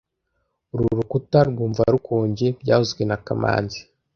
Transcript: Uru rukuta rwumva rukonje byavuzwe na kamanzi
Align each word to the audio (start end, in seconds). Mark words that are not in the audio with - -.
Uru 0.73 0.85
rukuta 0.99 1.39
rwumva 1.49 1.81
rukonje 1.93 2.47
byavuzwe 2.61 3.01
na 3.09 3.17
kamanzi 3.25 3.79